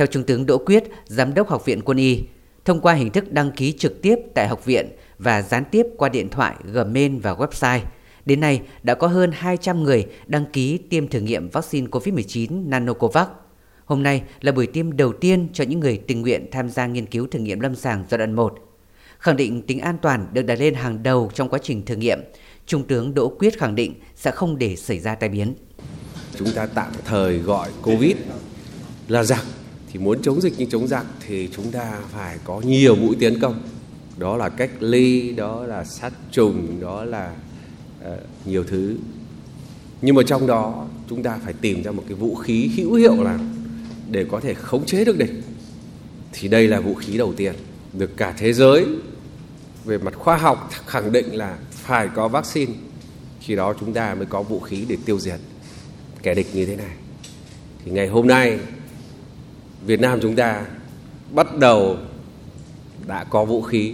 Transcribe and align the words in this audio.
Theo 0.00 0.06
Trung 0.06 0.24
tướng 0.24 0.46
Đỗ 0.46 0.58
Quyết, 0.58 0.84
Giám 1.06 1.34
đốc 1.34 1.48
Học 1.48 1.64
viện 1.64 1.80
Quân 1.84 1.96
y, 1.96 2.22
thông 2.64 2.80
qua 2.80 2.94
hình 2.94 3.10
thức 3.10 3.32
đăng 3.32 3.50
ký 3.50 3.72
trực 3.72 4.02
tiếp 4.02 4.16
tại 4.34 4.48
học 4.48 4.64
viện 4.64 4.88
và 5.18 5.42
gián 5.42 5.64
tiếp 5.70 5.86
qua 5.96 6.08
điện 6.08 6.28
thoại, 6.28 6.54
Gmail 6.72 7.16
và 7.16 7.34
website, 7.34 7.80
đến 8.26 8.40
nay 8.40 8.62
đã 8.82 8.94
có 8.94 9.06
hơn 9.06 9.30
200 9.32 9.82
người 9.82 10.06
đăng 10.26 10.44
ký 10.52 10.78
tiêm 10.78 11.08
thử 11.08 11.20
nghiệm 11.20 11.48
vaccine 11.48 11.86
COVID-19 11.86 12.68
Nanocovax. 12.68 13.26
Hôm 13.84 14.02
nay 14.02 14.22
là 14.40 14.52
buổi 14.52 14.66
tiêm 14.66 14.96
đầu 14.96 15.12
tiên 15.12 15.48
cho 15.52 15.64
những 15.64 15.80
người 15.80 16.00
tình 16.06 16.22
nguyện 16.22 16.46
tham 16.50 16.70
gia 16.70 16.86
nghiên 16.86 17.06
cứu 17.06 17.26
thử 17.26 17.38
nghiệm 17.38 17.60
lâm 17.60 17.74
sàng 17.74 18.04
giai 18.10 18.18
đoạn 18.18 18.32
1. 18.32 18.54
Khẳng 19.18 19.36
định 19.36 19.62
tính 19.62 19.78
an 19.78 19.96
toàn 20.02 20.26
được 20.32 20.42
đặt 20.42 20.58
lên 20.58 20.74
hàng 20.74 21.02
đầu 21.02 21.30
trong 21.34 21.48
quá 21.48 21.58
trình 21.62 21.84
thử 21.84 21.96
nghiệm, 21.96 22.20
Trung 22.66 22.86
tướng 22.86 23.14
Đỗ 23.14 23.28
Quyết 23.28 23.58
khẳng 23.58 23.74
định 23.74 23.94
sẽ 24.16 24.30
không 24.30 24.58
để 24.58 24.76
xảy 24.76 24.98
ra 24.98 25.14
tai 25.14 25.28
biến. 25.28 25.54
Chúng 26.36 26.48
ta 26.54 26.66
tạm 26.66 26.92
thời 27.04 27.38
gọi 27.38 27.68
Covid 27.82 28.16
là 29.08 29.22
giặc 29.22 29.44
thì 29.92 29.98
muốn 29.98 30.22
chống 30.22 30.40
dịch 30.40 30.58
như 30.58 30.66
chống 30.70 30.88
giặc 30.88 31.06
thì 31.26 31.48
chúng 31.56 31.70
ta 31.70 32.00
phải 32.10 32.38
có 32.44 32.60
nhiều 32.60 32.96
mũi 32.96 33.16
tiến 33.20 33.40
công. 33.40 33.62
Đó 34.18 34.36
là 34.36 34.48
cách 34.48 34.70
ly 34.80 35.32
đó 35.32 35.66
là 35.66 35.84
sát 35.84 36.12
trùng 36.30 36.80
đó 36.80 37.04
là 37.04 37.34
uh, 38.00 38.12
nhiều 38.46 38.64
thứ. 38.64 38.96
Nhưng 40.02 40.14
mà 40.14 40.22
trong 40.26 40.46
đó 40.46 40.86
chúng 41.08 41.22
ta 41.22 41.38
phải 41.44 41.52
tìm 41.52 41.82
ra 41.82 41.90
một 41.90 42.04
cái 42.08 42.14
vũ 42.14 42.34
khí 42.34 42.70
hữu 42.76 42.94
hiệu 42.94 43.22
là 43.22 43.38
để 44.10 44.24
có 44.30 44.40
thể 44.40 44.54
khống 44.54 44.86
chế 44.86 45.04
được 45.04 45.18
địch. 45.18 45.32
Thì 46.32 46.48
đây 46.48 46.68
là 46.68 46.80
vũ 46.80 46.94
khí 46.94 47.18
đầu 47.18 47.34
tiên 47.36 47.54
được 47.92 48.16
cả 48.16 48.34
thế 48.38 48.52
giới 48.52 48.86
về 49.84 49.98
mặt 49.98 50.14
khoa 50.14 50.36
học 50.36 50.70
khẳng 50.86 51.12
định 51.12 51.34
là 51.34 51.58
phải 51.70 52.08
có 52.14 52.28
vaccine. 52.28 52.72
Khi 53.40 53.56
đó 53.56 53.74
chúng 53.80 53.92
ta 53.92 54.14
mới 54.14 54.26
có 54.26 54.42
vũ 54.42 54.60
khí 54.60 54.84
để 54.88 54.96
tiêu 55.04 55.18
diệt 55.18 55.40
kẻ 56.22 56.34
địch 56.34 56.46
như 56.54 56.66
thế 56.66 56.76
này. 56.76 56.96
Thì 57.84 57.90
ngày 57.90 58.08
hôm 58.08 58.26
nay 58.26 58.58
Việt 59.86 60.00
Nam 60.00 60.18
chúng 60.22 60.36
ta 60.36 60.64
bắt 61.34 61.56
đầu 61.58 61.96
đã 63.06 63.24
có 63.24 63.44
vũ 63.44 63.62
khí 63.62 63.92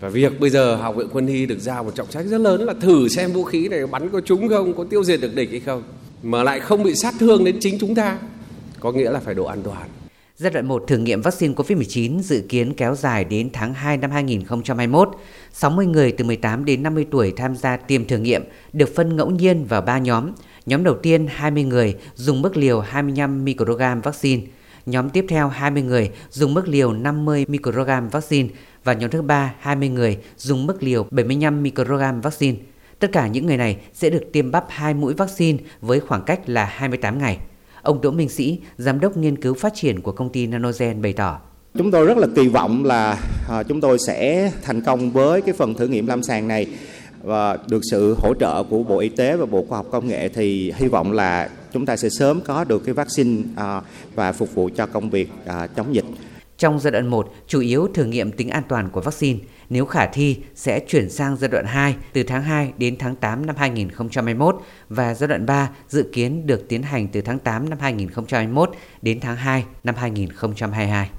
và 0.00 0.08
việc 0.08 0.40
bây 0.40 0.50
giờ 0.50 0.76
học 0.76 0.96
viện 0.96 1.08
quân 1.12 1.26
y 1.26 1.46
được 1.46 1.58
giao 1.60 1.84
một 1.84 1.94
trọng 1.94 2.08
trách 2.10 2.26
rất 2.26 2.40
lớn 2.40 2.64
là 2.64 2.74
thử 2.80 3.08
xem 3.08 3.32
vũ 3.32 3.44
khí 3.44 3.68
này 3.68 3.86
bắn 3.86 4.08
có 4.08 4.20
trúng 4.20 4.48
không, 4.48 4.76
có 4.76 4.84
tiêu 4.84 5.04
diệt 5.04 5.20
được 5.20 5.34
địch 5.34 5.50
hay 5.50 5.60
không, 5.60 5.82
mà 6.22 6.42
lại 6.42 6.60
không 6.60 6.82
bị 6.82 6.94
sát 6.94 7.14
thương 7.20 7.44
đến 7.44 7.56
chính 7.60 7.78
chúng 7.78 7.94
ta, 7.94 8.18
có 8.80 8.92
nghĩa 8.92 9.10
là 9.10 9.20
phải 9.20 9.34
độ 9.34 9.44
an 9.44 9.62
toàn. 9.62 9.88
Giai 10.36 10.52
đoạn 10.52 10.66
1 10.66 10.84
thử 10.86 10.98
nghiệm 10.98 11.22
vaccine 11.22 11.54
COVID-19 11.54 12.20
dự 12.20 12.42
kiến 12.48 12.74
kéo 12.74 12.94
dài 12.94 13.24
đến 13.24 13.50
tháng 13.52 13.74
2 13.74 13.96
năm 13.96 14.10
2021. 14.10 15.08
60 15.52 15.86
người 15.86 16.12
từ 16.12 16.24
18 16.24 16.64
đến 16.64 16.82
50 16.82 17.06
tuổi 17.10 17.32
tham 17.36 17.56
gia 17.56 17.76
tiêm 17.76 18.04
thử 18.04 18.18
nghiệm 18.18 18.42
được 18.72 18.94
phân 18.94 19.16
ngẫu 19.16 19.30
nhiên 19.30 19.64
vào 19.64 19.80
3 19.80 19.98
nhóm. 19.98 20.30
Nhóm 20.66 20.84
đầu 20.84 20.94
tiên 21.02 21.26
20 21.30 21.64
người 21.64 21.96
dùng 22.14 22.42
mức 22.42 22.56
liều 22.56 22.80
25 22.80 23.44
microgram 23.44 24.00
vaccine. 24.00 24.42
Nhóm 24.86 25.10
tiếp 25.10 25.26
theo 25.28 25.48
20 25.48 25.82
người 25.82 26.10
dùng 26.30 26.54
mức 26.54 26.68
liều 26.68 26.92
50 26.92 27.44
microgram 27.48 28.08
vaccine 28.08 28.48
và 28.84 28.92
nhóm 28.92 29.10
thứ 29.10 29.22
ba 29.22 29.54
20 29.60 29.88
người 29.88 30.18
dùng 30.36 30.66
mức 30.66 30.82
liều 30.82 31.06
75 31.10 31.62
microgram 31.62 32.20
vaccine. 32.20 32.58
Tất 32.98 33.12
cả 33.12 33.26
những 33.26 33.46
người 33.46 33.56
này 33.56 33.76
sẽ 33.94 34.10
được 34.10 34.32
tiêm 34.32 34.50
bắp 34.50 34.64
hai 34.68 34.94
mũi 34.94 35.14
vaccine 35.14 35.58
với 35.80 36.00
khoảng 36.00 36.22
cách 36.22 36.48
là 36.48 36.64
28 36.64 37.18
ngày. 37.18 37.38
Ông 37.82 38.00
Đỗ 38.00 38.10
Minh 38.10 38.28
Sĩ, 38.28 38.60
giám 38.78 39.00
đốc 39.00 39.16
nghiên 39.16 39.36
cứu 39.36 39.54
phát 39.54 39.74
triển 39.74 40.00
của 40.00 40.12
công 40.12 40.30
ty 40.30 40.46
Nanogen 40.46 41.02
bày 41.02 41.12
tỏ. 41.12 41.40
Chúng 41.78 41.90
tôi 41.90 42.06
rất 42.06 42.18
là 42.18 42.26
kỳ 42.36 42.48
vọng 42.48 42.84
là 42.84 43.18
à, 43.48 43.62
chúng 43.62 43.80
tôi 43.80 43.98
sẽ 43.98 44.52
thành 44.62 44.80
công 44.80 45.10
với 45.10 45.42
cái 45.42 45.54
phần 45.58 45.74
thử 45.74 45.86
nghiệm 45.88 46.06
lâm 46.06 46.22
sàng 46.22 46.48
này 46.48 46.66
và 47.22 47.58
được 47.68 47.80
sự 47.90 48.14
hỗ 48.18 48.34
trợ 48.34 48.62
của 48.62 48.82
Bộ 48.82 48.98
Y 48.98 49.08
tế 49.08 49.36
và 49.36 49.46
Bộ 49.46 49.64
Khoa 49.68 49.78
học 49.78 49.86
Công 49.90 50.08
nghệ 50.08 50.28
thì 50.28 50.72
hy 50.76 50.88
vọng 50.88 51.12
là 51.12 51.48
chúng 51.72 51.86
ta 51.86 51.96
sẽ 51.96 52.08
sớm 52.08 52.40
có 52.40 52.64
được 52.64 52.84
cái 52.84 52.94
vaccine 52.94 53.42
à, 53.56 53.80
và 54.14 54.32
phục 54.32 54.54
vụ 54.54 54.70
cho 54.76 54.86
công 54.86 55.10
việc 55.10 55.28
à, 55.46 55.66
chống 55.66 55.94
dịch. 55.94 56.04
Trong 56.58 56.78
giai 56.78 56.90
đoạn 56.90 57.06
1, 57.06 57.34
chủ 57.46 57.60
yếu 57.60 57.88
thử 57.94 58.04
nghiệm 58.04 58.32
tính 58.32 58.48
an 58.48 58.62
toàn 58.68 58.88
của 58.90 59.00
vaccine. 59.00 59.38
Nếu 59.70 59.84
khả 59.84 60.06
thi, 60.06 60.36
sẽ 60.54 60.80
chuyển 60.80 61.10
sang 61.10 61.36
giai 61.36 61.48
đoạn 61.48 61.64
2 61.64 61.96
từ 62.12 62.22
tháng 62.22 62.42
2 62.42 62.72
đến 62.78 62.96
tháng 62.98 63.16
8 63.16 63.46
năm 63.46 63.56
2021 63.58 64.56
và 64.88 65.14
giai 65.14 65.28
đoạn 65.28 65.46
3 65.46 65.70
dự 65.88 66.02
kiến 66.12 66.46
được 66.46 66.68
tiến 66.68 66.82
hành 66.82 67.08
từ 67.08 67.20
tháng 67.20 67.38
8 67.38 67.70
năm 67.70 67.78
2021 67.80 68.70
đến 69.02 69.20
tháng 69.20 69.36
2 69.36 69.64
năm 69.84 69.94
2022. 69.94 71.10